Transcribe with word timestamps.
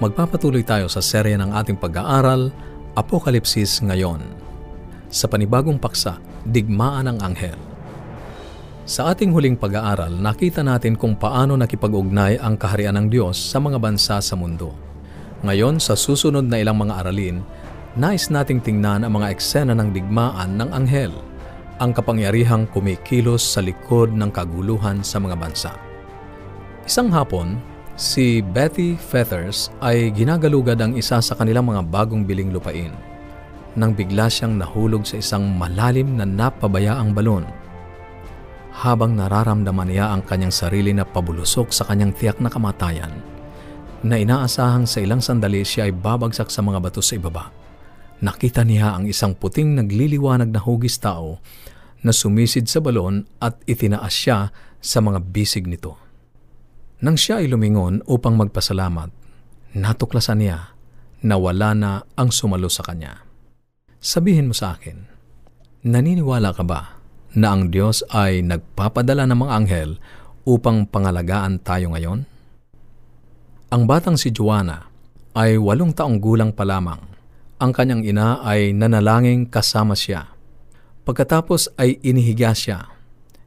Magpapatuloy 0.00 0.64
tayo 0.64 0.88
sa 0.88 1.04
serye 1.04 1.36
ng 1.36 1.52
ating 1.52 1.76
pag-aaral, 1.76 2.48
Apokalipsis 2.96 3.84
ngayon. 3.84 4.24
Sa 5.12 5.28
panibagong 5.28 5.76
paksa, 5.76 6.16
Digmaan 6.48 7.04
ng 7.04 7.18
Anghel. 7.20 7.60
Sa 8.88 9.12
ating 9.12 9.28
huling 9.28 9.60
pag-aaral, 9.60 10.16
nakita 10.16 10.64
natin 10.64 10.96
kung 10.96 11.20
paano 11.20 11.52
nakipag-ugnay 11.60 12.40
ang 12.40 12.56
kaharian 12.56 12.96
ng 12.96 13.12
Diyos 13.12 13.36
sa 13.36 13.60
mga 13.60 13.76
bansa 13.76 14.16
sa 14.24 14.34
mundo. 14.40 14.72
Ngayon, 15.44 15.76
sa 15.76 15.92
susunod 15.92 16.48
na 16.48 16.64
ilang 16.64 16.80
mga 16.80 17.04
aralin, 17.04 17.44
nais 17.92 18.32
nating 18.32 18.64
tingnan 18.64 19.04
ang 19.04 19.20
mga 19.20 19.36
eksena 19.36 19.76
ng 19.76 19.92
digmaan 19.92 20.56
ng 20.56 20.72
anghel, 20.80 21.12
ang 21.76 21.92
kapangyarihang 21.92 22.64
kumikilos 22.72 23.44
sa 23.44 23.60
likod 23.60 24.16
ng 24.16 24.32
kaguluhan 24.32 25.04
sa 25.04 25.20
mga 25.20 25.36
bansa. 25.36 25.76
Isang 26.88 27.12
hapon, 27.12 27.60
Si 28.00 28.40
Betty 28.40 28.96
Feathers 28.96 29.68
ay 29.84 30.08
ginagalugad 30.16 30.80
ang 30.80 30.96
isa 30.96 31.20
sa 31.20 31.36
kanilang 31.36 31.68
mga 31.68 31.84
bagong 31.84 32.24
biling 32.24 32.48
lupain 32.48 32.96
nang 33.76 33.92
bigla 33.92 34.24
siyang 34.24 34.56
nahulog 34.56 35.04
sa 35.04 35.20
isang 35.20 35.44
malalim 35.52 36.16
na 36.16 36.24
napabayaang 36.24 37.12
balon. 37.12 37.44
Habang 38.72 39.20
nararamdaman 39.20 39.92
niya 39.92 40.16
ang 40.16 40.24
kanyang 40.24 40.48
sarili 40.48 40.96
na 40.96 41.04
pabulusok 41.04 41.76
sa 41.76 41.84
kanyang 41.92 42.16
tiyak 42.16 42.40
na 42.40 42.48
kamatayan, 42.48 43.12
na 44.00 44.16
inaasahang 44.16 44.88
sa 44.88 45.04
ilang 45.04 45.20
sandali 45.20 45.60
siya 45.60 45.84
ay 45.84 45.92
babagsak 45.92 46.48
sa 46.48 46.64
mga 46.64 46.80
bato 46.80 47.04
sa 47.04 47.20
ibaba. 47.20 47.52
Nakita 48.24 48.64
niya 48.64 48.96
ang 48.96 49.12
isang 49.12 49.36
puting 49.36 49.76
nagliliwanag 49.76 50.48
na 50.48 50.64
hugis 50.64 50.96
tao 50.96 51.36
na 52.00 52.16
sumisid 52.16 52.64
sa 52.64 52.80
balon 52.80 53.28
at 53.44 53.60
itinaas 53.68 54.16
siya 54.16 54.48
sa 54.80 55.04
mga 55.04 55.20
bisig 55.20 55.68
nito. 55.68 56.09
Nang 57.00 57.16
siya 57.16 57.40
ay 57.40 57.48
lumingon 57.48 58.04
upang 58.04 58.36
magpasalamat, 58.36 59.08
natuklasan 59.72 60.44
niya 60.44 60.76
na 61.24 61.40
wala 61.40 61.72
na 61.72 62.04
ang 62.12 62.28
sumalo 62.28 62.68
sa 62.68 62.84
kanya. 62.84 63.24
Sabihin 64.04 64.52
mo 64.52 64.54
sa 64.56 64.76
akin, 64.76 65.08
naniniwala 65.88 66.52
ka 66.52 66.60
ba 66.60 67.00
na 67.32 67.56
ang 67.56 67.72
Diyos 67.72 68.04
ay 68.12 68.44
nagpapadala 68.44 69.24
ng 69.24 69.38
mga 69.40 69.52
anghel 69.56 69.90
upang 70.44 70.84
pangalagaan 70.84 71.64
tayo 71.64 71.96
ngayon? 71.96 72.28
Ang 73.72 73.82
batang 73.88 74.20
si 74.20 74.28
Joanna 74.28 74.84
ay 75.32 75.56
walong 75.56 75.96
taong 75.96 76.20
gulang 76.20 76.52
pa 76.52 76.68
lamang. 76.68 77.00
Ang 77.60 77.72
kanyang 77.72 78.04
ina 78.04 78.44
ay 78.44 78.76
nanalangin 78.76 79.48
kasama 79.48 79.96
siya. 79.96 80.36
Pagkatapos 81.08 81.80
ay 81.80 81.96
inihiga 82.04 82.52
siya, 82.52 82.92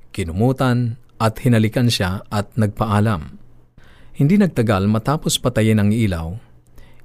kinumutan 0.10 0.98
at 1.22 1.38
hinalikan 1.38 1.86
siya 1.86 2.26
at 2.34 2.50
nagpaalam. 2.58 3.43
Hindi 4.14 4.38
nagtagal 4.38 4.86
matapos 4.94 5.42
patayin 5.42 5.82
ang 5.82 5.90
ilaw, 5.90 6.38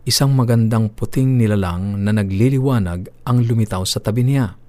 isang 0.05 0.29
magandang 0.37 0.93
puting 0.93 1.41
nilalang 1.41 2.05
na 2.05 2.13
nagliliwanag 2.13 3.09
ang 3.25 3.49
lumitaw 3.49 3.81
sa 3.89 3.97
tabi 3.97 4.29
niya. 4.29 4.61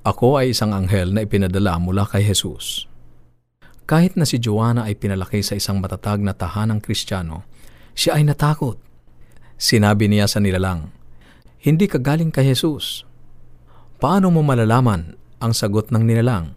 Ako 0.00 0.40
ay 0.40 0.56
isang 0.56 0.72
anghel 0.72 1.12
na 1.12 1.28
ipinadala 1.28 1.76
mula 1.76 2.08
kay 2.08 2.24
Jesus. 2.24 2.88
Kahit 3.84 4.16
na 4.16 4.24
si 4.24 4.40
Joanna 4.40 4.88
ay 4.88 4.96
pinalaki 4.96 5.44
sa 5.44 5.52
isang 5.52 5.76
matatag 5.76 6.24
na 6.24 6.32
tahanang 6.32 6.80
kristyano, 6.80 7.44
siya 7.92 8.16
ay 8.16 8.24
natakot. 8.24 8.80
Sinabi 9.60 10.08
niya 10.08 10.24
sa 10.32 10.40
nilalang, 10.40 10.88
Hindi 11.60 11.84
ka 11.84 12.00
galing 12.00 12.32
kay 12.32 12.48
Jesus. 12.48 13.04
Paano 14.00 14.32
mo 14.32 14.40
malalaman 14.40 15.20
ang 15.36 15.52
sagot 15.52 15.92
ng 15.92 16.00
nilalang? 16.00 16.56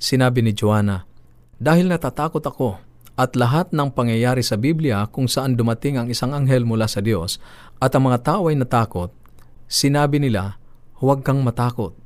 Sinabi 0.00 0.40
ni 0.40 0.56
Joanna, 0.56 1.04
Dahil 1.60 1.92
natatakot 1.92 2.40
ako, 2.40 2.89
at 3.18 3.34
lahat 3.34 3.74
ng 3.74 3.90
pangyayari 3.94 4.42
sa 4.44 4.58
Biblia 4.58 5.06
kung 5.10 5.26
saan 5.26 5.58
dumating 5.58 5.98
ang 5.98 6.06
isang 6.10 6.34
anghel 6.34 6.66
mula 6.66 6.86
sa 6.86 7.02
Diyos 7.02 7.42
at 7.80 7.96
ang 7.96 8.10
mga 8.10 8.22
tao 8.22 8.52
ay 8.52 8.56
natakot, 8.60 9.10
sinabi 9.66 10.20
nila, 10.20 10.60
huwag 11.00 11.24
kang 11.24 11.40
matakot. 11.40 11.96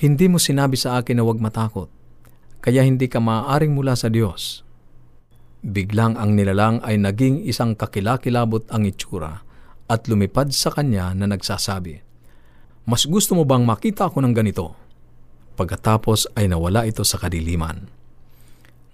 Hindi 0.00 0.32
mo 0.32 0.40
sinabi 0.40 0.80
sa 0.80 0.96
akin 0.96 1.20
na 1.20 1.24
huwag 1.28 1.42
matakot, 1.42 1.92
kaya 2.64 2.80
hindi 2.80 3.04
ka 3.04 3.20
maaaring 3.20 3.76
mula 3.76 3.92
sa 3.92 4.08
Diyos. 4.08 4.64
Biglang 5.60 6.16
ang 6.16 6.32
nilalang 6.32 6.80
ay 6.80 6.96
naging 6.96 7.44
isang 7.44 7.76
kakilakilabot 7.76 8.64
ang 8.72 8.88
itsura 8.88 9.44
at 9.92 10.08
lumipad 10.08 10.56
sa 10.56 10.72
kanya 10.72 11.12
na 11.12 11.28
nagsasabi, 11.28 12.00
Mas 12.88 13.04
gusto 13.04 13.36
mo 13.36 13.44
bang 13.44 13.68
makita 13.68 14.08
ako 14.08 14.24
ng 14.24 14.32
ganito? 14.32 14.72
Pagkatapos 15.60 16.32
ay 16.32 16.48
nawala 16.48 16.88
ito 16.88 17.04
sa 17.04 17.20
kadiliman. 17.20 17.92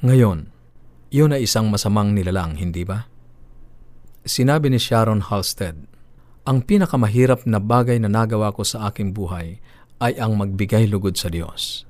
Ngayon, 0.03 0.51
yun 1.17 1.33
ay 1.33 1.49
isang 1.49 1.73
masamang 1.73 2.13
nilalang, 2.13 2.61
hindi 2.61 2.85
ba? 2.85 3.09
Sinabi 4.21 4.69
ni 4.69 4.77
Sharon 4.77 5.25
Halstead, 5.25 5.89
ang 6.45 6.61
pinakamahirap 6.61 7.49
na 7.49 7.57
bagay 7.57 7.97
na 7.97 8.13
nagawa 8.13 8.53
ko 8.53 8.61
sa 8.69 8.93
aking 8.93 9.17
buhay 9.17 9.57
ay 9.97 10.13
ang 10.21 10.37
magbigay 10.37 10.85
lugod 10.93 11.17
sa 11.17 11.33
Diyos. 11.33 11.89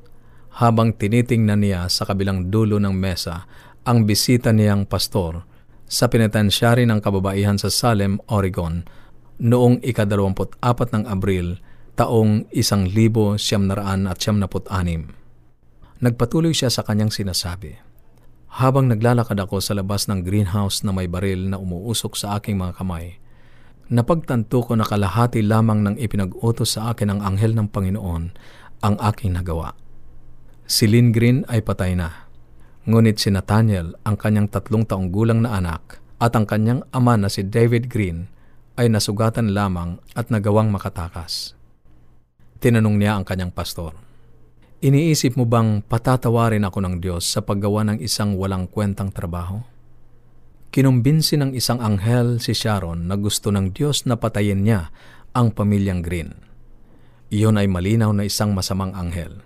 Habang 0.62 0.94
tinitingnan 0.94 1.66
niya 1.66 1.90
sa 1.90 2.06
kabilang 2.06 2.54
dulo 2.54 2.78
ng 2.78 2.94
mesa 2.94 3.44
ang 3.82 4.06
bisita 4.06 4.54
niyang 4.54 4.86
pastor 4.86 5.42
sa 5.90 6.06
penitensyari 6.06 6.86
ng 6.86 7.02
kababaihan 7.02 7.58
sa 7.58 7.68
Salem, 7.68 8.22
Oregon, 8.30 8.86
noong 9.42 9.82
ikadalawamput-apat 9.84 10.88
ng 10.96 11.04
Abril, 11.10 11.60
taong 11.98 12.48
isang 12.54 12.88
libo 12.88 13.36
siyam 13.36 13.68
naraan 13.68 14.08
at 14.08 14.22
siyam 14.22 14.38
naput 14.40 14.64
anim. 14.72 15.12
Nagpatuloy 16.00 16.52
siya 16.52 16.68
sa 16.68 16.84
kanyang 16.84 17.12
sinasabi, 17.12 17.85
habang 18.56 18.88
naglalakad 18.88 19.36
ako 19.36 19.60
sa 19.60 19.76
labas 19.76 20.08
ng 20.08 20.24
greenhouse 20.24 20.80
na 20.80 20.88
may 20.88 21.04
baril 21.04 21.52
na 21.52 21.60
umuusok 21.60 22.16
sa 22.16 22.40
aking 22.40 22.56
mga 22.56 22.80
kamay, 22.80 23.20
napagtanto 23.92 24.64
ko 24.64 24.72
na 24.72 24.88
kalahati 24.88 25.44
lamang 25.44 25.84
ng 25.84 25.96
ipinag-utos 26.00 26.80
sa 26.80 26.96
akin 26.96 27.12
ng 27.12 27.20
anghel 27.20 27.52
ng 27.52 27.68
Panginoon 27.68 28.24
ang 28.80 28.94
aking 28.96 29.36
nagawa. 29.36 29.76
Si 30.64 30.88
Lynn 30.88 31.12
ay 31.52 31.60
patay 31.60 32.00
na. 32.00 32.32
Ngunit 32.88 33.20
si 33.20 33.28
Nathaniel, 33.28 33.92
ang 34.08 34.16
kanyang 34.16 34.48
tatlong 34.48 34.88
taong 34.88 35.12
gulang 35.12 35.44
na 35.44 35.60
anak, 35.60 36.00
at 36.16 36.32
ang 36.32 36.48
kanyang 36.48 36.80
ama 36.96 37.20
na 37.20 37.28
si 37.28 37.44
David 37.44 37.92
Green 37.92 38.32
ay 38.80 38.88
nasugatan 38.88 39.52
lamang 39.52 40.00
at 40.16 40.32
nagawang 40.32 40.72
makatakas. 40.72 41.52
Tinanong 42.64 42.96
niya 42.96 43.20
ang 43.20 43.24
kanyang 43.28 43.52
pastor, 43.52 43.92
Iniisip 44.76 45.40
mo 45.40 45.48
bang 45.48 45.80
patatawarin 45.80 46.68
ako 46.68 46.84
ng 46.84 46.96
Diyos 47.00 47.24
sa 47.24 47.40
paggawa 47.40 47.80
ng 47.88 47.98
isang 48.04 48.36
walang 48.36 48.68
kwentang 48.68 49.08
trabaho? 49.08 49.64
Kinumbinsi 50.68 51.40
ng 51.40 51.56
isang 51.56 51.80
anghel 51.80 52.44
si 52.44 52.52
Sharon 52.52 53.08
na 53.08 53.16
gusto 53.16 53.48
ng 53.48 53.72
Diyos 53.72 54.04
na 54.04 54.20
patayin 54.20 54.68
niya 54.68 54.92
ang 55.32 55.56
pamilyang 55.56 56.04
Green. 56.04 56.36
Iyon 57.32 57.56
ay 57.56 57.72
malinaw 57.72 58.12
na 58.12 58.28
isang 58.28 58.52
masamang 58.52 58.92
anghel. 58.92 59.40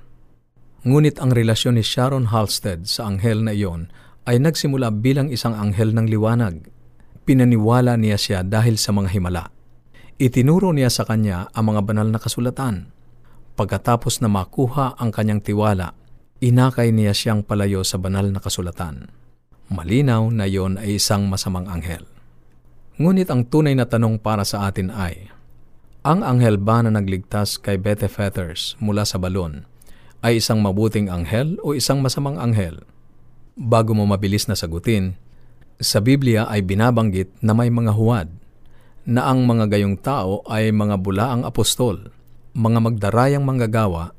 Ngunit 0.82 1.22
ang 1.22 1.30
relasyon 1.30 1.78
ni 1.78 1.86
Sharon 1.86 2.34
Halstead 2.34 2.90
sa 2.90 3.06
anghel 3.06 3.46
na 3.46 3.54
iyon 3.54 3.86
ay 4.26 4.42
nagsimula 4.42 4.90
bilang 4.90 5.30
isang 5.30 5.54
anghel 5.54 5.94
ng 5.94 6.10
liwanag. 6.10 6.66
Pinaniwala 7.22 7.94
niya 7.94 8.18
siya 8.18 8.42
dahil 8.42 8.82
sa 8.82 8.90
mga 8.90 9.14
himala. 9.14 9.54
Itinuro 10.18 10.74
niya 10.74 10.90
sa 10.90 11.06
kanya 11.06 11.54
ang 11.54 11.70
mga 11.70 11.86
banal 11.86 12.10
na 12.10 12.18
kasulatan 12.18 12.98
Pagkatapos 13.60 14.24
na 14.24 14.32
makuha 14.32 14.96
ang 14.96 15.12
kanyang 15.12 15.44
tiwala, 15.44 15.92
inakay 16.40 16.96
niya 16.96 17.12
siyang 17.12 17.44
palayo 17.44 17.84
sa 17.84 18.00
banal 18.00 18.32
na 18.32 18.40
kasulatan. 18.40 19.12
Malinaw 19.68 20.32
na 20.32 20.48
iyon 20.48 20.80
ay 20.80 20.96
isang 20.96 21.28
masamang 21.28 21.68
anghel. 21.68 22.08
Ngunit 22.96 23.28
ang 23.28 23.44
tunay 23.44 23.76
na 23.76 23.84
tanong 23.84 24.16
para 24.24 24.48
sa 24.48 24.64
atin 24.64 24.88
ay, 24.88 25.28
ang 26.00 26.24
anghel 26.24 26.56
ba 26.56 26.80
na 26.80 26.88
nagligtas 26.88 27.60
kay 27.60 27.76
Bete 27.76 28.08
Feathers 28.08 28.80
mula 28.80 29.04
sa 29.04 29.20
balon 29.20 29.68
ay 30.24 30.40
isang 30.40 30.64
mabuting 30.64 31.12
anghel 31.12 31.60
o 31.60 31.76
isang 31.76 32.00
masamang 32.00 32.40
anghel? 32.40 32.80
Bago 33.60 33.92
mo 33.92 34.08
mabilis 34.08 34.48
na 34.48 34.56
sagutin, 34.56 35.20
sa 35.76 36.00
Biblia 36.00 36.48
ay 36.48 36.64
binabanggit 36.64 37.28
na 37.44 37.52
may 37.52 37.68
mga 37.68 37.92
huwad, 37.92 38.32
na 39.04 39.28
ang 39.28 39.44
mga 39.44 39.68
gayong 39.68 40.00
tao 40.00 40.40
ay 40.48 40.72
mga 40.72 40.96
bulaang 40.96 41.44
apostol, 41.44 42.08
mga 42.54 42.78
magdarayang 42.82 43.44
manggagawa 43.46 44.14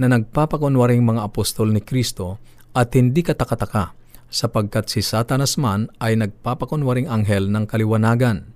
na 0.00 0.06
nagpapakunwaring 0.08 1.04
mga 1.04 1.24
apostol 1.28 1.72
ni 1.72 1.84
Kristo 1.84 2.40
at 2.72 2.94
hindi 2.96 3.20
katakataka 3.20 3.92
sapagkat 4.30 4.86
si 4.88 5.02
Satanas 5.02 5.58
man 5.58 5.90
ay 5.98 6.14
nagpapakunwaring 6.16 7.10
anghel 7.10 7.50
ng 7.50 7.66
kaliwanagan. 7.66 8.54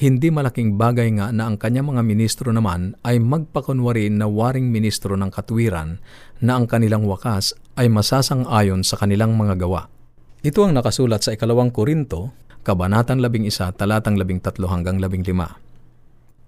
Hindi 0.00 0.32
malaking 0.32 0.80
bagay 0.80 1.12
nga 1.20 1.28
na 1.28 1.44
ang 1.44 1.60
kanyang 1.60 1.92
mga 1.92 2.02
ministro 2.08 2.48
naman 2.56 2.96
ay 3.04 3.20
magpakunwari 3.20 4.08
na 4.08 4.24
waring 4.24 4.72
ministro 4.72 5.12
ng 5.12 5.28
katwiran 5.28 6.00
na 6.40 6.56
ang 6.56 6.64
kanilang 6.64 7.04
wakas 7.04 7.52
ay 7.76 7.92
masasang-ayon 7.92 8.80
sa 8.80 8.96
kanilang 8.96 9.36
mga 9.36 9.60
gawa. 9.60 9.92
Ito 10.40 10.64
ang 10.64 10.72
nakasulat 10.72 11.20
sa 11.20 11.36
ikalawang 11.36 11.68
Korinto, 11.68 12.32
Kabanatang 12.64 13.20
11, 13.20 13.76
talatang 13.76 14.16
13 14.16 14.56
hanggang 14.68 14.96
15. 14.96 15.69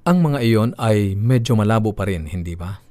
Ang 0.03 0.19
mga 0.19 0.43
iyon 0.43 0.71
ay 0.83 1.15
medyo 1.15 1.55
malabo 1.55 1.95
pa 1.95 2.11
rin, 2.11 2.27
hindi 2.27 2.59
ba? 2.59 2.83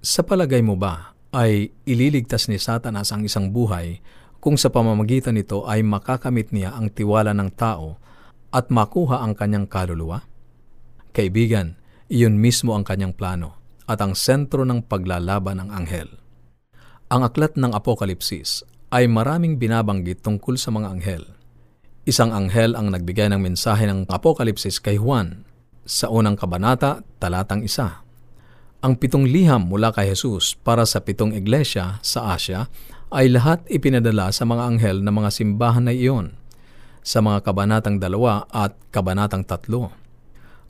Sa 0.00 0.24
palagay 0.24 0.64
mo 0.64 0.72
ba 0.72 1.12
ay 1.36 1.68
ililigtas 1.84 2.48
ni 2.48 2.56
Satanas 2.56 3.12
ang 3.12 3.28
isang 3.28 3.52
buhay 3.52 4.00
kung 4.40 4.56
sa 4.56 4.72
pamamagitan 4.72 5.36
nito 5.36 5.68
ay 5.68 5.84
makakamit 5.84 6.48
niya 6.48 6.72
ang 6.72 6.88
tiwala 6.88 7.36
ng 7.36 7.52
tao 7.52 8.00
at 8.48 8.72
makuha 8.72 9.20
ang 9.20 9.36
kanyang 9.36 9.68
kaluluwa? 9.68 10.24
Kaibigan, 11.12 11.76
iyon 12.08 12.40
mismo 12.40 12.72
ang 12.72 12.88
kanyang 12.88 13.12
plano 13.12 13.60
at 13.84 14.00
ang 14.00 14.16
sentro 14.16 14.64
ng 14.64 14.80
paglalaban 14.88 15.60
ng 15.60 15.76
anghel. 15.76 16.08
Ang 17.12 17.28
aklat 17.28 17.60
ng 17.60 17.76
Apokalipsis 17.76 18.64
ay 18.96 19.12
maraming 19.12 19.60
binabanggit 19.60 20.24
tungkol 20.24 20.56
sa 20.56 20.72
mga 20.72 20.88
anghel. 20.88 21.36
Isang 22.08 22.32
anghel 22.32 22.80
ang 22.80 22.88
nagbigay 22.88 23.28
ng 23.28 23.44
mensahe 23.44 23.84
ng 23.84 24.08
Apokalipsis 24.08 24.80
kay 24.80 24.96
Juan 24.96 25.43
sa 25.84 26.08
unang 26.08 26.36
kabanata, 26.36 27.04
talatang 27.20 27.64
isa. 27.64 28.04
Ang 28.84 29.00
pitong 29.00 29.24
liham 29.24 29.68
mula 29.68 29.92
kay 29.92 30.12
Jesus 30.12 30.56
para 30.60 30.84
sa 30.84 31.00
pitong 31.00 31.32
iglesia 31.32 32.00
sa 32.04 32.36
Asya 32.36 32.68
ay 33.12 33.32
lahat 33.32 33.64
ipinadala 33.70 34.28
sa 34.28 34.44
mga 34.44 34.62
anghel 34.74 35.00
ng 35.00 35.14
mga 35.14 35.30
simbahan 35.32 35.88
na 35.88 35.94
iyon 35.94 36.36
sa 37.04 37.20
mga 37.20 37.44
kabanatang 37.44 38.00
dalawa 38.00 38.48
at 38.52 38.76
kabanatang 38.92 39.44
tatlo. 39.44 39.92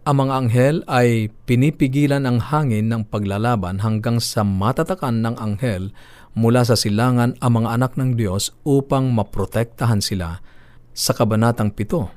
Ang 0.05 0.29
mga 0.29 0.33
anghel 0.37 0.77
ay 0.85 1.33
pinipigilan 1.49 2.29
ang 2.29 2.37
hangin 2.37 2.93
ng 2.93 3.09
paglalaban 3.09 3.81
hanggang 3.81 4.21
sa 4.21 4.45
matatakan 4.45 5.25
ng 5.25 5.41
anghel 5.41 5.97
mula 6.37 6.61
sa 6.61 6.77
silangan 6.77 7.39
ang 7.41 7.53
mga 7.63 7.73
anak 7.73 7.97
ng 7.97 8.13
Diyos 8.13 8.53
upang 8.69 9.09
maprotektahan 9.17 10.05
sila 10.05 10.45
sa 10.93 11.17
kabanatang 11.17 11.73
pito. 11.73 12.13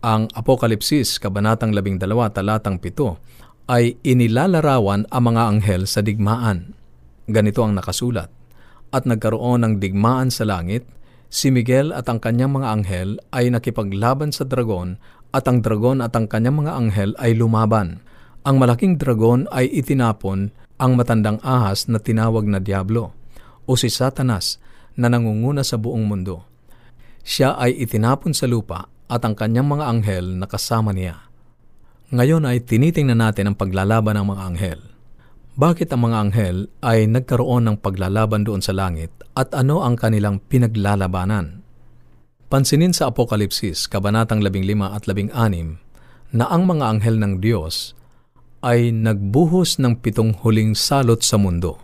Ang 0.00 0.32
Apokalipsis, 0.32 1.20
kabanatang 1.20 1.76
labing 1.76 2.00
dalawa, 2.00 2.32
talatang 2.32 2.80
pito, 2.80 3.20
ay 3.68 4.00
inilalarawan 4.00 5.04
ang 5.12 5.24
mga 5.28 5.42
anghel 5.44 5.84
sa 5.84 6.00
digmaan. 6.00 6.72
Ganito 7.28 7.60
ang 7.60 7.76
nakasulat. 7.76 8.32
At 8.96 9.04
nagkaroon 9.04 9.60
ng 9.60 9.74
digmaan 9.76 10.32
sa 10.32 10.48
langit, 10.48 10.88
si 11.28 11.52
Miguel 11.52 11.92
at 11.92 12.08
ang 12.08 12.16
kanyang 12.16 12.56
mga 12.56 12.80
anghel 12.80 13.20
ay 13.28 13.52
nakipaglaban 13.52 14.32
sa 14.32 14.48
dragon 14.48 14.96
at 15.36 15.44
ang 15.44 15.60
dragon 15.60 16.00
at 16.00 16.16
ang 16.16 16.32
kanyang 16.32 16.64
mga 16.64 16.72
anghel 16.80 17.12
ay 17.20 17.36
lumaban. 17.36 18.00
Ang 18.48 18.56
malaking 18.56 18.96
dragon 18.96 19.44
ay 19.52 19.68
itinapon 19.68 20.48
ang 20.80 20.96
matandang 20.96 21.36
ahas 21.44 21.92
na 21.92 22.00
tinawag 22.00 22.48
na 22.48 22.56
Diablo 22.56 23.12
o 23.68 23.76
si 23.76 23.92
Satanas 23.92 24.56
na 24.96 25.12
nangunguna 25.12 25.60
sa 25.60 25.76
buong 25.76 26.08
mundo. 26.08 26.48
Siya 27.20 27.60
ay 27.60 27.76
itinapon 27.84 28.32
sa 28.32 28.48
lupa 28.48 28.88
at 29.10 29.26
ang 29.26 29.34
kanyang 29.34 29.66
mga 29.66 29.84
anghel 29.90 30.26
na 30.38 30.46
kasama 30.46 30.94
niya. 30.94 31.26
Ngayon 32.14 32.46
ay 32.46 32.62
tinitingnan 32.62 33.18
natin 33.18 33.50
ang 33.50 33.56
paglalaban 33.58 34.14
ng 34.14 34.26
mga 34.30 34.42
anghel. 34.46 34.80
Bakit 35.58 35.90
ang 35.90 36.06
mga 36.06 36.16
anghel 36.30 36.56
ay 36.78 37.10
nagkaroon 37.10 37.66
ng 37.66 37.76
paglalaban 37.82 38.46
doon 38.46 38.62
sa 38.62 38.70
langit 38.70 39.10
at 39.34 39.50
ano 39.50 39.82
ang 39.82 39.98
kanilang 39.98 40.38
pinaglalabanan? 40.38 41.66
Pansinin 42.46 42.94
sa 42.94 43.10
Apokalipsis, 43.10 43.90
Kabanatang 43.90 44.42
15 44.42 44.78
at 44.90 45.06
16, 45.06 46.34
na 46.34 46.46
ang 46.46 46.66
mga 46.70 46.84
anghel 46.86 47.18
ng 47.18 47.42
Diyos 47.42 47.98
ay 48.62 48.94
nagbuhos 48.94 49.82
ng 49.82 49.98
pitong 49.98 50.38
huling 50.42 50.78
salot 50.78 51.22
sa 51.26 51.38
mundo. 51.38 51.82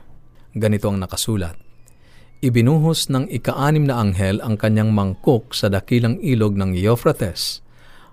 Ganito 0.55 0.87
ang 0.91 1.03
nakasulat. 1.03 1.66
Ibinuhos 2.47 3.11
ng 3.11 3.27
ikaanim 3.27 3.91
na 3.91 3.99
anghel 3.99 4.39
ang 4.39 4.55
kanyang 4.55 4.95
mangkok 4.95 5.51
sa 5.51 5.67
dakilang 5.67 6.23
ilog 6.23 6.55
ng 6.55 6.79
Euphrates 6.79 7.59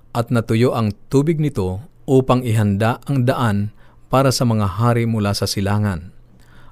at 0.10 0.34
natuyo 0.34 0.74
ang 0.74 0.90
tubig 1.14 1.38
nito 1.38 1.86
upang 2.10 2.42
ihanda 2.42 2.98
ang 3.06 3.30
daan 3.30 3.70
para 4.10 4.34
sa 4.34 4.42
mga 4.50 4.82
hari 4.82 5.06
mula 5.06 5.38
sa 5.38 5.46
silangan. 5.46 6.10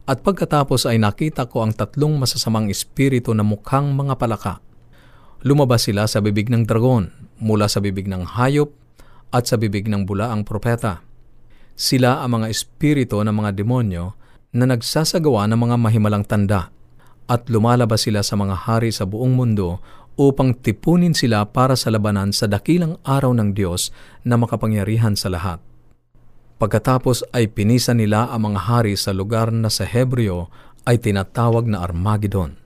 At 0.09 0.25
pagkatapos 0.25 0.89
ay 0.89 0.97
nakita 0.97 1.45
ko 1.45 1.61
ang 1.61 1.77
tatlong 1.77 2.17
masasamang 2.17 2.73
espiritu 2.73 3.29
na 3.37 3.45
mukhang 3.45 3.93
mga 3.93 4.17
palaka 4.17 4.57
Lumabas 5.41 5.89
sila 5.89 6.05
sa 6.05 6.21
bibig 6.21 6.53
ng 6.53 6.69
dragon, 6.69 7.09
mula 7.41 7.65
sa 7.65 7.81
bibig 7.81 8.05
ng 8.05 8.37
hayop 8.37 8.69
at 9.33 9.49
sa 9.49 9.57
bibig 9.57 9.89
ng 9.89 10.05
bulaang 10.05 10.45
propeta. 10.45 11.01
Sila 11.73 12.21
ang 12.21 12.41
mga 12.41 12.53
espiritu 12.53 13.17
ng 13.25 13.33
mga 13.33 13.57
demonyo 13.57 14.13
na 14.53 14.69
nagsasagawa 14.69 15.49
ng 15.49 15.57
mga 15.57 15.75
mahimalang 15.81 16.25
tanda 16.29 16.69
at 17.25 17.49
lumalabas 17.49 18.07
sila 18.07 18.21
sa 18.21 18.37
mga 18.37 18.69
hari 18.69 18.89
sa 18.89 19.05
buong 19.05 19.33
mundo 19.33 19.81
upang 20.19 20.53
tipunin 20.53 21.15
sila 21.15 21.47
para 21.47 21.73
sa 21.73 21.89
labanan 21.89 22.35
sa 22.35 22.45
dakilang 22.45 22.99
araw 23.01 23.31
ng 23.33 23.57
Diyos 23.57 23.89
na 24.21 24.37
makapangyarihan 24.37 25.17
sa 25.17 25.31
lahat. 25.31 25.59
Pagkatapos 26.61 27.25
ay 27.33 27.49
pinisa 27.49 27.97
nila 27.97 28.29
ang 28.29 28.53
mga 28.53 28.69
hari 28.69 28.93
sa 28.93 29.17
lugar 29.17 29.49
na 29.49 29.73
sa 29.73 29.81
Hebreo 29.81 30.53
ay 30.85 31.01
tinatawag 31.01 31.65
na 31.65 31.81
Armageddon. 31.81 32.61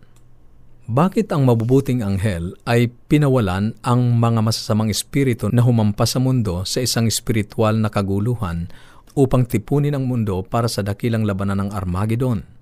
Bakit 0.85 1.33
ang 1.33 1.49
mabubuting 1.49 2.05
anghel 2.05 2.53
ay 2.69 2.93
pinawalan 3.09 3.73
ang 3.81 4.01
mga 4.21 4.45
masasamang 4.45 4.93
espiritu 4.93 5.49
na 5.49 5.65
humampas 5.65 6.13
sa 6.13 6.21
mundo 6.21 6.61
sa 6.61 6.83
isang 6.83 7.09
espiritual 7.09 7.73
na 7.81 7.89
kaguluhan 7.89 8.69
upang 9.17 9.49
tipunin 9.49 9.97
ang 9.97 10.05
mundo 10.05 10.45
para 10.45 10.69
sa 10.69 10.85
dakilang 10.85 11.25
labanan 11.25 11.65
ng 11.65 11.69
Armageddon? 11.73 12.54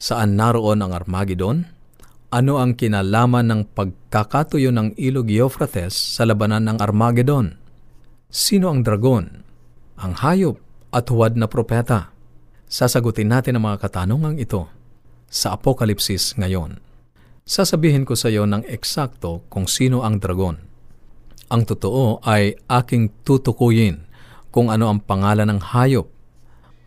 Saan 0.00 0.32
naroon 0.32 0.80
ang 0.80 0.96
Armageddon? 0.96 1.68
Ano 2.32 2.56
ang 2.56 2.72
kinalaman 2.72 3.52
ng 3.52 3.62
pagkakatuyo 3.76 4.72
ng 4.72 4.96
ilog 4.96 5.28
Euphrates 5.28 5.92
sa 5.92 6.24
labanan 6.24 6.64
ng 6.64 6.80
Armageddon? 6.80 7.60
Sino 8.32 8.72
ang 8.72 8.80
dragon? 8.80 9.44
Ang 10.00 10.16
hayop 10.24 10.56
at 10.96 11.04
huwad 11.12 11.36
na 11.36 11.52
propeta? 11.52 12.16
Sasagutin 12.64 13.28
natin 13.28 13.60
ang 13.60 13.68
mga 13.68 13.76
katanungang 13.84 14.40
ito 14.40 14.72
sa 15.28 15.52
Apokalipsis 15.52 16.32
ngayon. 16.40 16.80
Sasabihin 17.44 18.08
ko 18.08 18.16
sa 18.16 18.32
iyo 18.32 18.48
ng 18.48 18.64
eksakto 18.72 19.44
kung 19.52 19.68
sino 19.68 20.00
ang 20.00 20.16
dragon. 20.16 20.56
Ang 21.52 21.68
totoo 21.68 22.24
ay 22.24 22.56
aking 22.72 23.20
tutukuyin 23.20 24.00
kung 24.48 24.72
ano 24.72 24.88
ang 24.88 25.04
pangalan 25.04 25.52
ng 25.52 25.60
hayop. 25.60 26.08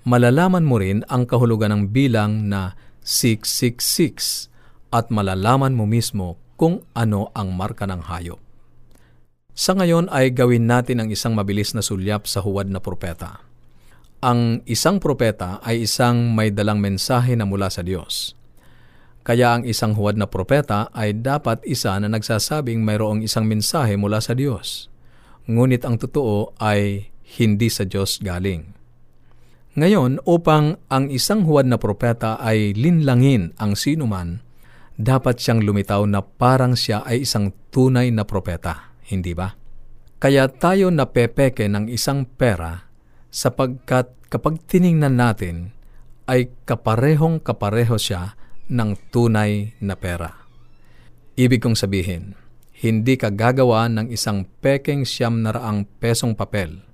Malalaman 0.10 0.65
mo 0.65 0.81
rin 0.81 1.06
ang 1.13 1.30
kahulugan 1.30 1.77
ng 1.77 1.83
bilang 1.94 2.50
na 2.50 2.74
666 3.04 4.48
at 4.90 5.12
malalaman 5.12 5.76
mo 5.76 5.84
mismo 5.84 6.40
kung 6.56 6.82
ano 6.96 7.30
ang 7.36 7.52
marka 7.54 7.84
ng 7.84 8.08
hayop. 8.08 8.40
Sa 9.54 9.78
ngayon 9.78 10.10
ay 10.10 10.34
gawin 10.34 10.66
natin 10.66 11.04
ang 11.04 11.14
isang 11.14 11.38
mabilis 11.38 11.77
na 11.77 11.86
sulyap 11.86 12.25
sa 12.25 12.42
huwad 12.42 12.74
na 12.74 12.82
propeta. 12.82 13.46
Ang 14.24 14.66
isang 14.66 14.98
propeta 14.98 15.62
ay 15.62 15.86
isang 15.86 16.34
may 16.34 16.50
dalang 16.50 16.82
mensahe 16.82 17.38
na 17.38 17.46
mula 17.46 17.70
sa 17.70 17.86
Diyos. 17.86 18.34
Kaya 19.24 19.56
ang 19.56 19.63
isang 19.63 19.96
huwad 19.96 20.20
na 20.20 20.27
propeta 20.27 20.92
ay 20.92 21.16
dapat 21.20 21.63
isa 21.63 21.96
na 22.00 22.12
nagsasabing 22.12 22.84
mayroong 22.84 23.24
isang 23.24 23.48
mensahe 23.48 23.96
mula 23.96 24.20
sa 24.20 24.36
Diyos. 24.36 24.92
Ngunit 25.48 25.84
ang 25.84 26.00
totoo 26.00 26.56
ay 26.60 27.12
hindi 27.39 27.68
sa 27.68 27.88
Diyos 27.88 28.20
galing. 28.20 28.83
Ngayon, 29.74 30.22
upang 30.30 30.77
ang 30.86 31.10
isang 31.10 31.50
huwad 31.50 31.65
na 31.65 31.82
propeta 31.82 32.38
ay 32.38 32.77
linlangin 32.77 33.58
ang 33.58 33.74
sinuman, 33.74 34.46
dapat 34.94 35.42
siyang 35.42 35.65
lumitaw 35.65 36.06
na 36.06 36.22
parang 36.22 36.77
siya 36.77 37.01
ay 37.01 37.25
isang 37.25 37.50
tunay 37.74 38.13
na 38.13 38.22
propeta, 38.22 38.94
hindi 39.10 39.34
ba? 39.34 39.50
Kaya 40.22 40.46
tayo 40.53 40.94
napepeke 40.94 41.65
ng 41.65 41.89
isang 41.89 42.30
pera 42.30 42.86
sapagkat 43.34 44.13
kapag 44.30 44.62
tiningnan 44.70 45.18
natin, 45.18 45.74
ay 46.30 46.53
kaparehong 46.70 47.42
kapareho 47.42 47.98
siya 47.98 48.38
ng 48.70 48.96
tunay 49.10 49.74
na 49.82 49.98
pera. 49.98 50.38
Ibig 51.34 51.65
kong 51.65 51.75
sabihin, 51.75 52.38
hindi 52.77 53.18
ka 53.18 53.34
gagawa 53.34 53.89
ng 53.89 54.13
isang 54.13 54.46
pekeng 54.62 55.01
siyam 55.01 55.42
na 55.42 55.50
raang 55.50 55.89
pesong 55.98 56.38
papel. 56.38 56.93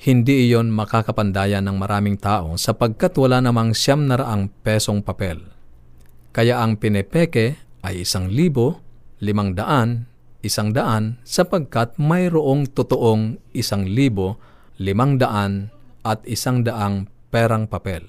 Hindi 0.00 0.48
iyon 0.48 0.72
makakapandaya 0.72 1.60
ng 1.60 1.76
maraming 1.76 2.16
tao 2.16 2.56
sapagkat 2.56 3.12
wala 3.20 3.44
namang 3.44 3.76
siyam 3.76 4.08
na 4.08 4.16
raang 4.16 4.48
pesong 4.64 5.04
papel. 5.04 5.44
Kaya 6.32 6.64
ang 6.64 6.80
pinepeke 6.80 7.60
ay 7.84 8.08
isang 8.08 8.32
libo, 8.32 8.80
limang 9.20 9.52
daan, 9.52 10.08
isang 10.40 10.72
daan 10.72 11.20
sapagkat 11.20 12.00
mayroong 12.00 12.72
totoong 12.72 13.36
isang 13.52 13.84
libo, 13.84 14.40
limang 14.80 15.20
daan 15.20 15.68
at 16.00 16.24
isang 16.24 16.64
daang 16.64 17.04
perang 17.28 17.68
papel. 17.68 18.00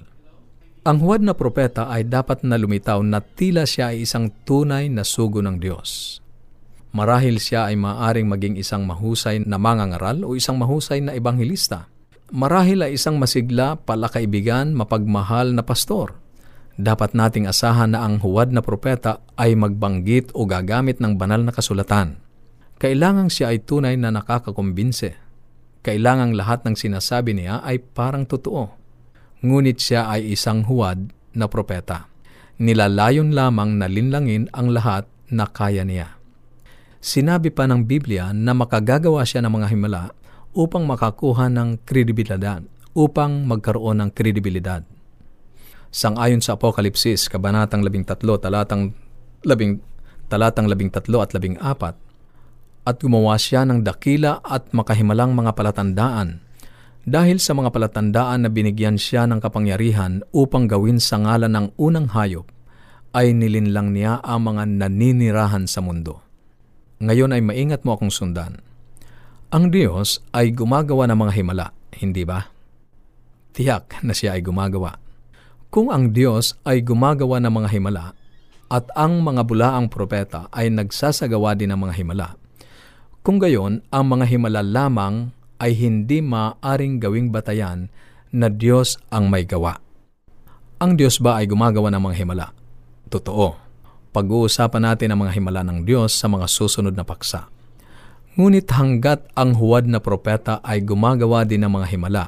Ang 0.88 0.96
huwad 1.04 1.20
na 1.20 1.36
propeta 1.36 1.92
ay 1.92 2.08
dapat 2.08 2.40
na 2.40 2.56
lumitaw 2.56 3.04
na 3.04 3.20
tila 3.20 3.68
siya 3.68 3.92
ay 3.92 4.08
isang 4.08 4.32
tunay 4.48 4.88
na 4.88 5.04
sugo 5.04 5.44
ng 5.44 5.60
Diyos. 5.60 6.21
Marahil 6.92 7.40
siya 7.40 7.72
ay 7.72 7.76
maaring 7.80 8.28
maging 8.28 8.54
isang 8.60 8.84
mahusay 8.84 9.40
na 9.48 9.56
mangangaral 9.56 10.28
o 10.28 10.36
isang 10.36 10.60
mahusay 10.60 11.00
na 11.00 11.16
ebanghelista. 11.16 11.88
Marahil 12.32 12.84
ay 12.84 13.00
isang 13.00 13.16
masigla, 13.16 13.80
palakaibigan, 13.80 14.76
mapagmahal 14.76 15.56
na 15.56 15.64
pastor. 15.64 16.16
Dapat 16.76 17.16
nating 17.16 17.48
asahan 17.48 17.96
na 17.96 18.04
ang 18.04 18.20
huwad 18.20 18.52
na 18.52 18.64
propeta 18.64 19.20
ay 19.36 19.56
magbanggit 19.56 20.32
o 20.32 20.44
gagamit 20.48 21.00
ng 21.00 21.16
banal 21.16 21.40
na 21.44 21.52
kasulatan. 21.52 22.20
Kailangang 22.80 23.28
siya 23.28 23.52
ay 23.52 23.64
tunay 23.64 23.96
na 23.96 24.12
nakakakumbinse. 24.12 25.16
Kailangang 25.84 26.36
lahat 26.36 26.64
ng 26.64 26.76
sinasabi 26.76 27.36
niya 27.36 27.60
ay 27.64 27.80
parang 27.80 28.24
totoo 28.24 28.82
ngunit 29.42 29.82
siya 29.82 30.06
ay 30.06 30.32
isang 30.32 30.62
huwad 30.64 31.10
na 31.34 31.50
propeta. 31.50 32.06
Nilalayon 32.62 33.34
lamang 33.34 33.74
na 33.74 33.90
linlangin 33.90 34.46
ang 34.54 34.70
lahat 34.70 35.10
na 35.34 35.50
kaya 35.50 35.82
niya. 35.82 36.14
Sinabi 37.02 37.50
pa 37.50 37.66
ng 37.66 37.82
Biblia 37.82 38.30
na 38.30 38.54
makagagawa 38.54 39.26
siya 39.26 39.42
ng 39.42 39.58
mga 39.58 39.74
himala 39.74 40.14
upang 40.54 40.86
makakuha 40.86 41.50
ng 41.50 41.82
kredibilidad, 41.82 42.62
upang 42.94 43.42
magkaroon 43.42 44.06
ng 44.06 44.10
kredibilidad. 44.14 44.86
Sangayon 45.90 46.38
sa 46.38 46.54
Apokalipsis, 46.54 47.26
Kabanatang 47.26 47.82
13, 47.82 48.14
talatang 48.38 48.94
10, 49.42 49.82
talatang 50.30 50.70
13 50.70 50.94
at 50.94 51.10
14, 51.10 51.58
at 52.86 52.96
gumawa 53.02 53.34
siya 53.34 53.66
ng 53.66 53.82
dakila 53.82 54.38
at 54.38 54.70
makahimalang 54.70 55.34
mga 55.34 55.58
palatandaan 55.58 56.38
dahil 57.02 57.42
sa 57.42 57.50
mga 57.50 57.74
palatandaan 57.74 58.46
na 58.46 58.48
binigyan 58.48 58.94
siya 58.94 59.26
ng 59.26 59.42
kapangyarihan 59.42 60.22
upang 60.30 60.70
gawin 60.70 61.02
sa 61.02 61.18
ngalan 61.18 61.50
ng 61.50 61.66
unang 61.82 62.14
hayop, 62.14 62.46
ay 63.10 63.34
nilinlang 63.34 63.90
niya 63.90 64.22
ang 64.22 64.54
mga 64.54 64.86
naninirahan 64.86 65.66
sa 65.66 65.82
mundo. 65.82 66.31
Ngayon 67.02 67.34
ay 67.34 67.42
maingat 67.42 67.82
mo 67.82 67.98
akong 67.98 68.14
sundan. 68.14 68.62
Ang 69.50 69.74
Diyos 69.74 70.22
ay 70.30 70.54
gumagawa 70.54 71.10
ng 71.10 71.18
mga 71.18 71.32
himala, 71.34 71.66
hindi 71.98 72.22
ba? 72.22 72.46
Tiyak 73.52 74.06
na 74.06 74.14
siya 74.14 74.38
ay 74.38 74.42
gumagawa. 74.46 74.96
Kung 75.66 75.90
ang 75.90 76.14
Diyos 76.14 76.54
ay 76.62 76.86
gumagawa 76.86 77.42
ng 77.42 77.52
mga 77.52 77.68
himala 77.74 78.14
at 78.70 78.86
ang 78.94 79.18
mga 79.18 79.42
bulaang 79.44 79.90
propeta 79.90 80.46
ay 80.54 80.70
nagsasagawa 80.70 81.58
din 81.58 81.74
ng 81.74 81.80
mga 81.82 81.94
himala, 81.98 82.28
kung 83.26 83.42
gayon, 83.42 83.82
ang 83.90 84.06
mga 84.06 84.24
himala 84.30 84.62
lamang 84.62 85.34
ay 85.58 85.74
hindi 85.74 86.22
maaring 86.22 87.02
gawing 87.02 87.34
batayan 87.34 87.90
na 88.30 88.46
Diyos 88.46 88.98
ang 89.10 89.26
may 89.26 89.42
gawa. 89.42 89.78
Ang 90.78 90.98
Diyos 90.98 91.18
ba 91.18 91.42
ay 91.42 91.50
gumagawa 91.50 91.90
ng 91.90 92.02
mga 92.02 92.16
himala? 92.18 92.46
Totoo. 93.10 93.71
Pag-uusapan 94.12 94.92
natin 94.92 95.16
ang 95.16 95.24
mga 95.24 95.40
himala 95.40 95.64
ng 95.64 95.88
Diyos 95.88 96.12
sa 96.12 96.28
mga 96.28 96.44
susunod 96.44 96.92
na 96.92 97.04
paksa. 97.04 97.48
Ngunit 98.36 98.68
hanggat 98.72 99.24
ang 99.32 99.56
huwad 99.56 99.88
na 99.88 100.04
propeta 100.04 100.60
ay 100.60 100.84
gumagawa 100.84 101.48
din 101.48 101.64
ng 101.64 101.72
mga 101.72 101.86
himala 101.96 102.24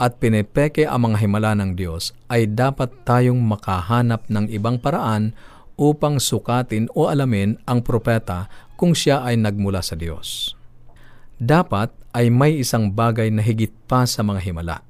at 0.00 0.16
pinepeke 0.16 0.88
ang 0.88 1.12
mga 1.12 1.28
himala 1.28 1.52
ng 1.60 1.76
Diyos, 1.76 2.16
ay 2.32 2.48
dapat 2.48 3.04
tayong 3.04 3.36
makahanap 3.36 4.24
ng 4.32 4.48
ibang 4.48 4.80
paraan 4.80 5.36
upang 5.76 6.16
sukatin 6.16 6.88
o 6.96 7.12
alamin 7.12 7.60
ang 7.68 7.84
propeta 7.84 8.48
kung 8.80 8.96
siya 8.96 9.20
ay 9.20 9.36
nagmula 9.36 9.84
sa 9.84 10.00
Diyos. 10.00 10.56
Dapat 11.36 11.92
ay 12.16 12.32
may 12.32 12.64
isang 12.64 12.96
bagay 12.96 13.28
na 13.28 13.44
higit 13.44 13.72
pa 13.84 14.08
sa 14.08 14.24
mga 14.24 14.40
himala. 14.40 14.80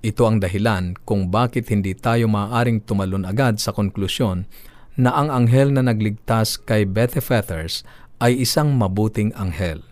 Ito 0.00 0.24
ang 0.24 0.40
dahilan 0.40 0.96
kung 1.04 1.28
bakit 1.28 1.68
hindi 1.68 1.92
tayo 1.92 2.24
maaaring 2.24 2.80
tumalon 2.88 3.28
agad 3.28 3.60
sa 3.60 3.76
konklusyon 3.76 4.48
na 4.98 5.14
ang 5.14 5.30
anghel 5.30 5.70
na 5.70 5.86
nagligtas 5.86 6.58
kay 6.58 6.86
Betty 6.88 7.22
Feathers 7.22 7.86
ay 8.18 8.42
isang 8.42 8.74
mabuting 8.74 9.30
anghel. 9.38 9.84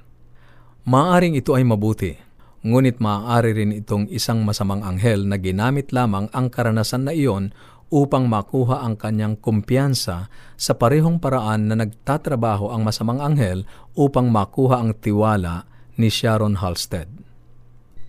Maaring 0.88 1.36
ito 1.36 1.52
ay 1.52 1.64
mabuti, 1.68 2.16
ngunit 2.64 2.98
maaari 2.98 3.52
rin 3.54 3.72
itong 3.76 4.08
isang 4.10 4.42
masamang 4.42 4.82
anghel 4.82 5.24
na 5.28 5.36
ginamit 5.36 5.92
lamang 5.94 6.26
ang 6.34 6.48
karanasan 6.48 7.06
na 7.06 7.12
iyon 7.12 7.54
upang 7.88 8.28
makuha 8.28 8.84
ang 8.84 9.00
kanyang 9.00 9.36
kumpiyansa 9.40 10.28
sa 10.56 10.72
parehong 10.76 11.16
paraan 11.16 11.72
na 11.72 11.74
nagtatrabaho 11.80 12.68
ang 12.72 12.84
masamang 12.84 13.20
anghel 13.24 13.64
upang 13.96 14.28
makuha 14.28 14.80
ang 14.80 14.92
tiwala 14.96 15.64
ni 15.96 16.12
Sharon 16.12 16.60
Halstead. 16.60 17.08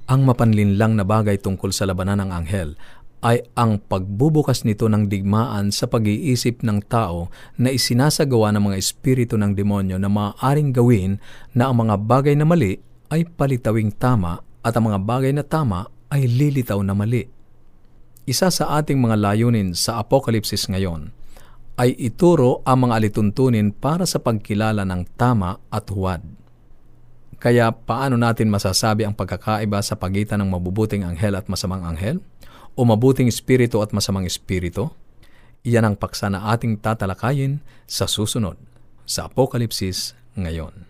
Ang 0.09 0.25
mapanlinlang 0.25 0.97
na 0.97 1.05
bagay 1.05 1.37
tungkol 1.37 1.69
sa 1.69 1.85
labanan 1.85 2.19
ng 2.25 2.31
anghel 2.33 2.73
ay 3.19 3.43
ang 3.55 3.83
pagbubukas 3.83 4.63
nito 4.63 4.87
ng 4.87 5.11
digmaan 5.11 5.75
sa 5.75 5.91
pag-iisip 5.91 6.63
ng 6.63 6.87
tao 6.87 7.27
na 7.59 7.71
isinasagawa 7.71 8.55
ng 8.55 8.71
mga 8.71 8.77
espiritu 8.79 9.35
ng 9.35 9.51
demonyo 9.55 9.99
na 9.99 10.07
maaaring 10.07 10.71
gawin 10.71 11.19
na 11.51 11.67
ang 11.67 11.83
mga 11.83 11.95
bagay 11.99 12.35
na 12.39 12.47
mali 12.47 12.79
ay 13.11 13.27
palitawing 13.27 13.91
tama 13.91 14.39
at 14.63 14.71
ang 14.75 14.87
mga 14.91 14.99
bagay 15.03 15.31
na 15.35 15.43
tama 15.43 15.91
ay 16.07 16.25
lilitaw 16.25 16.79
na 16.79 16.95
mali. 16.95 17.27
Isa 18.23 18.47
sa 18.53 18.77
ating 18.79 19.01
mga 19.01 19.19
layunin 19.19 19.75
sa 19.75 19.99
Apokalipsis 19.99 20.69
ngayon 20.69 21.11
ay 21.79 21.95
ituro 21.95 22.59
ang 22.67 22.87
mga 22.87 22.99
alituntunin 22.99 23.71
para 23.71 24.03
sa 24.03 24.19
pagkilala 24.19 24.83
ng 24.83 25.01
tama 25.15 25.59
at 25.71 25.87
huwad. 25.91 26.19
Kaya 27.39 27.71
paano 27.71 28.19
natin 28.19 28.51
masasabi 28.51 29.07
ang 29.07 29.15
pagkakaiba 29.15 29.79
sa 29.79 29.95
pagitan 29.95 30.43
ng 30.43 30.51
mabubuting 30.51 31.07
anghel 31.07 31.39
at 31.39 31.47
masamang 31.47 31.87
anghel? 31.87 32.19
O 32.79 32.87
mabuting 32.87 33.27
espiritu 33.27 33.83
at 33.83 33.91
masamang 33.91 34.23
espiritu? 34.23 34.87
Iyan 35.67 35.83
ang 35.83 35.95
paksa 35.99 36.31
na 36.31 36.47
ating 36.55 36.79
tatalakayin 36.79 37.59
sa 37.83 38.07
susunod 38.07 38.55
sa 39.03 39.27
Apokalipsis 39.27 40.15
ngayon. 40.39 40.87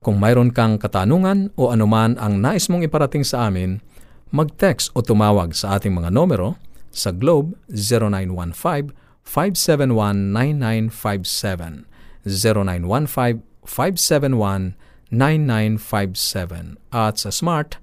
Kung 0.00 0.16
mayroon 0.16 0.56
kang 0.56 0.80
katanungan 0.80 1.52
o 1.52 1.68
anuman 1.68 2.16
ang 2.16 2.40
nais 2.40 2.72
mong 2.72 2.80
iparating 2.80 3.28
sa 3.28 3.52
amin, 3.52 3.84
mag-text 4.32 4.88
o 4.96 5.04
tumawag 5.04 5.52
sa 5.52 5.76
ating 5.76 5.92
mga 5.92 6.08
numero 6.08 6.56
sa 6.88 7.12
Globe 7.12 7.60
0915 7.68 8.96
571 9.20 10.32
0915 12.24 13.44
571 13.68 14.80
9957 15.12 16.80
at 16.88 17.20
sa 17.20 17.28
Smart 17.28 17.76